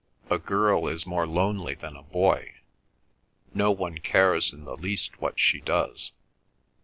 "A 0.31 0.39
girl 0.39 0.87
is 0.87 1.05
more 1.05 1.27
lonely 1.27 1.75
than 1.75 1.95
a 1.95 2.01
boy. 2.01 2.55
No 3.53 3.69
one 3.69 3.99
cares 3.99 4.51
in 4.51 4.65
the 4.65 4.75
least 4.75 5.21
what 5.21 5.39
she 5.39 5.61
does. 5.61 6.11